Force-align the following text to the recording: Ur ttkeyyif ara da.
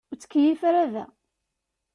Ur 0.11 0.17
ttkeyyif 0.17 0.61
ara 0.69 0.83
da. 0.93 1.05